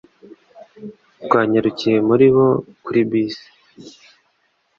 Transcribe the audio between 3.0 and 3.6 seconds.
bisi.